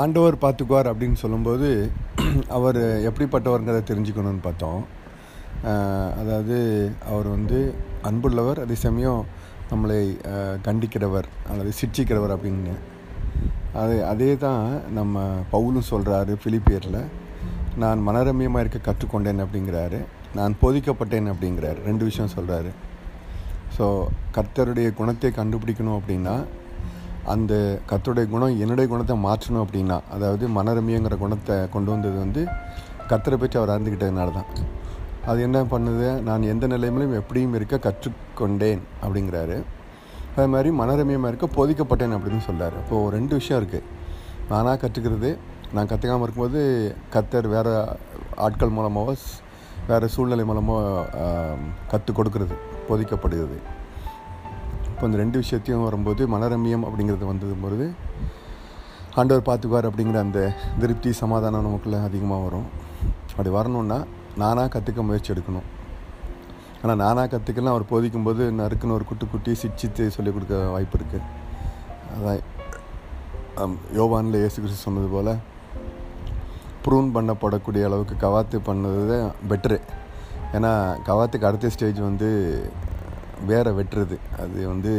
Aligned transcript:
ஆண்டவர் 0.00 0.36
பார்த்துக்குவார் 0.42 0.88
அப்படின்னு 0.90 1.18
சொல்லும்போது 1.22 1.68
அவர் 2.56 2.80
எப்படிப்பட்டவருங்கிறத 3.08 3.82
தெரிஞ்சுக்கணும்னு 3.90 4.42
பார்த்தோம். 4.46 4.82
அதாவது 6.20 6.56
அவர் 7.10 7.28
வந்து 7.36 7.58
அன்புள்ளவர் 8.08 8.60
அதே 8.64 8.76
சமயம் 8.86 9.20
நம்மளை 9.72 9.98
கண்டிக்கிறவர் 10.66 11.28
அல்லது 11.50 11.72
சிட்சிக்கிறவர் 11.80 12.34
அப்படின்னு. 12.36 12.74
அது 13.82 13.94
அதே 14.12 14.30
தான் 14.46 14.64
நம்ம 14.98 15.20
பவுலும் 15.52 15.90
சொல்கிறாரு 15.90 16.32
பிலிப்பியரில் 16.44 17.02
நான் 17.82 18.00
மனரமியமாக 18.08 18.62
இருக்க 18.64 18.80
கற்றுக்கொண்டேன் 18.88 19.44
அப்படிங்கிறாரு. 19.44 20.00
நான் 20.38 20.58
போதிக்கப்பட்டேன் 20.62 21.30
அப்படிங்கிறாரு. 21.32 21.78
ரெண்டு 21.88 22.04
விஷயம் 22.08 22.34
சொல்கிறாரு 22.36 22.72
ஸோ 23.76 23.86
கர்த்தருடைய 24.36 24.88
குணத்தை 24.98 25.30
கண்டுபிடிக்கணும் 25.38 25.98
அப்படின்னா 26.00 26.34
அந்த 27.32 27.52
கத்தருடைய 27.90 28.26
குணம் 28.34 28.60
என்னுடைய 28.62 28.86
குணத்தை 28.92 29.16
மாற்றணும் 29.26 29.64
அப்படின்னா 29.64 29.98
அதாவது 30.14 30.44
மனரமியங்கிற 30.56 31.16
குணத்தை 31.24 31.56
கொண்டு 31.74 31.90
வந்தது 31.92 32.16
வந்து 32.24 32.42
கத்தரை 33.10 33.36
பற்றி 33.42 33.58
அவர் 33.60 33.72
அறிந்துக்கிட்டதுனால 33.74 34.32
தான். 34.38 34.48
அது 35.30 35.40
என்ன 35.46 35.58
பண்ணுது? 35.72 36.08
நான் 36.28 36.48
எந்த 36.52 36.66
நிலைமையிலும் 36.72 37.18
எப்படியும் 37.20 37.54
இருக்க 37.58 37.76
கற்றுக்கொண்டேன் 37.86 38.82
அப்படிங்கிறாரு. 39.02 39.56
அது 40.36 40.48
மாதிரி 40.54 40.70
மனரமியமாக 40.80 41.30
இருக்க 41.32 41.48
போதிக்கப்பட்டேன் 41.58 42.16
அப்படின்னு 42.16 42.42
சொல்கிறார் 42.48 42.76
இப்போது 42.82 43.12
ரெண்டு 43.16 43.34
விஷயம் 43.40 43.60
இருக்குது 43.60 43.88
நானாக 44.50 44.76
கற்றுக்கிறது 44.84 45.30
நான் 45.76 45.90
கற்றுக்காமல் 45.90 46.26
இருக்கும்போது 46.26 46.62
கத்தர் 47.14 47.48
வேறு 47.54 47.74
ஆட்கள் 48.46 48.74
மூலமாக 48.78 49.14
வேறு 49.90 50.08
சூழ்நிலை 50.14 50.44
மூலமாக 50.48 51.06
கற்றுக் 51.92 52.18
கொடுக்கறது 52.18 52.56
போதிக்கப்படுகிறது. 52.88 53.58
இப்போ 55.02 55.10
இந்த 55.10 55.20
ரெண்டு 55.22 55.38
விஷயத்தையும் 55.40 55.84
வரும்போது 55.86 56.22
மனரமியம் 56.32 56.84
அப்படிங்கிறது 56.88 57.24
வந்தது 57.30 57.54
பொழுது 57.62 57.86
ஆண்டவர் 59.20 59.46
பார்த்துக்குவார் 59.48 59.88
அப்படிங்கிற 59.88 60.18
அந்த 60.26 60.40
திருப்தி 60.82 61.10
சமாதானம் 61.20 61.64
நமக்குள்ளே 61.66 62.00
அதிகமாக 62.08 62.44
வரும். 62.44 62.68
அப்படி 63.32 63.50
வரணுன்னா 63.56 63.96
நானாக 64.42 64.70
கற்றுக்க 64.74 65.06
முயற்சி 65.08 65.32
எடுக்கணும். 65.34 65.66
ஆனால் 66.82 67.00
நானாக 67.02 67.30
கற்றுக்கலாம் 67.32 67.74
அவர் 67.74 67.86
போதிக்கும்போது 67.92 68.44
நறுக்குன்னு 68.60 68.96
ஒரு 68.98 69.06
குட்டி 69.10 69.28
குட்டி 69.32 69.54
சிச்சித்து 69.62 70.06
சொல்லிக் 70.16 70.36
கொடுக்க 70.36 70.60
வாய்ப்பு 70.74 70.96
இருக்குது 71.00 71.26
அதான் 72.14 73.74
யோவானில் 73.98 74.40
இயேசு 74.42 74.56
கிறிஸ்து 74.62 74.86
சொன்னது 74.86 75.10
போல் 75.16 75.34
ப்ரூன் 76.86 77.12
பண்ணப்படக்கூடிய 77.18 77.88
அளவுக்கு 77.90 78.16
கவாத்து 78.26 78.60
பண்ணது 78.70 79.02
தான் 79.12 79.28
பெட்ரு. 79.52 79.80
ஏன்னா 80.58 80.72
கவாத்துக்கு 81.10 81.50
அடுத்த 81.50 81.74
ஸ்டேஜ் 81.76 82.00
வந்து 82.10 82.30
வேற 83.50 83.66
வெட்டுறது. 83.78 84.16
அது 84.42 84.58
வந்து 84.72 84.92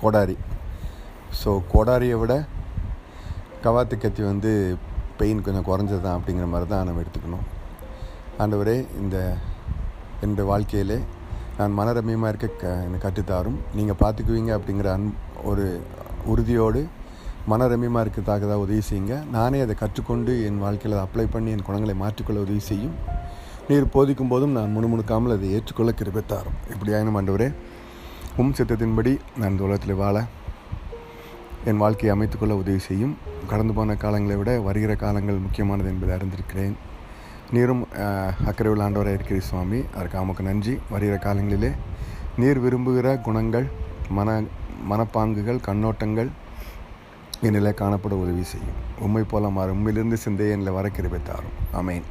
கோடாரி. 0.00 0.36
ஸோ 1.40 1.50
கோடாரியை 1.72 2.16
விட 2.22 2.34
கவாத்து 3.64 3.94
கத்தி 4.02 4.22
வந்து 4.30 4.50
பெயின் 5.20 5.44
கொஞ்சம் 5.46 5.68
குறைஞ்சது 5.68 6.02
தான் 6.06 6.18
அப்படிங்கிற 6.18 6.46
மாதிரி 6.52 6.68
தான் 6.72 6.86
நம்ம 6.88 7.02
எடுத்துக்கணும். 7.04 7.46
ஆண்டவரே 8.42 8.76
இந்த 9.02 9.16
என்னுடைய 10.24 10.46
வாழ்க்கையிலே 10.50 10.98
நான் 11.58 11.76
மனரமியமாக 11.78 12.30
இருக்க 12.32 12.48
க 12.60 12.74
எனக்கு 12.86 13.04
கற்றுத்தாரும். 13.06 13.58
நீங்கள் 13.78 14.00
பார்த்துக்குவீங்க 14.02 14.50
அப்படிங்கிற 14.58 14.90
அன் 14.96 15.08
ஒரு 15.50 15.66
உறுதியோடு 16.32 16.82
மனரமியமாக 17.52 18.04
இருக்கிறதாக 18.04 18.46
தான் 18.50 18.64
உதவி 18.64 18.82
செய்யுங்க. 18.88 19.16
நானே 19.36 19.60
அதை 19.64 19.74
கற்றுக்கொண்டு 19.82 20.32
என் 20.48 20.62
வாழ்க்கையில் 20.64 21.02
அப்ளை 21.04 21.26
பண்ணி 21.34 21.50
என் 21.56 21.66
குணங்களை 21.68 21.96
மாற்றிக்கொள்ள 22.04 22.40
உதவி 22.46 22.62
செய்யும். 22.70 22.96
நீர் 23.68 23.92
போதிக்கும் 23.94 24.30
போதும் 24.32 24.54
நான் 24.56 24.74
முணுமுணுக்காமல் 24.74 25.34
அதை 25.34 25.48
ஏற்றுக்கொள்ள 25.56 25.90
கிருபத்தாரும் 25.98 26.58
இப்படியாயினும் 26.72 27.16
ஆண்டவரே 27.18 27.48
உம் 28.40 28.52
சித்தத்தின்படி 28.58 29.12
நான் 29.38 29.50
இந்த 29.52 29.62
உலகத்தில் 29.66 29.98
வாழ 30.00 30.16
என் 31.68 31.80
வாழ்க்கையை 31.82 32.10
அமைத்துக்கொள்ள 32.14 32.54
உதவி 32.60 32.80
செய்யும். 32.86 33.14
கடந்து 33.50 33.72
போன 33.74 33.96
காலங்களை 34.04 34.36
விட 34.40 34.52
வருகிற 34.68 34.92
காலங்கள் 35.04 35.42
முக்கியமானது 35.44 35.88
என்பதை 35.92 36.12
அறிந்திருக்கிறேன். 36.16 36.74
நீரும் 37.54 37.82
அக்கறை 38.48 38.72
உள்ள 38.72 38.84
ஆண்டவராக 38.88 39.16
இருக்கிற 39.18 39.40
சுவாமி. 39.50 39.80
அதற்கு 39.94 40.20
நமக்கு 40.22 40.48
நன்றி. 40.50 40.74
வருகிற 40.92 41.16
காலங்களிலே 41.26 41.72
நீர் 42.40 42.64
விரும்புகிற 42.64 43.16
குணங்கள் 43.28 43.66
மன 44.18 44.40
மனப்பாங்குகள் 44.90 45.64
கண்ணோட்டங்கள் 45.68 46.30
என்னில் 47.48 47.78
காணப்பட 47.82 48.16
உதவி 48.24 48.46
செய்யும். 48.52 48.78
உண்மை 49.00 49.24
போல 49.32 49.50
மாறும். 49.58 49.76
உண்மையிலிருந்து 49.78 50.24
சிந்தையை 50.26 50.54
என்னில் 50.56 50.78
வர 50.78 50.88
கிருபை 50.88 51.20
தாரும் 51.30 51.58
அமேன் 51.80 52.06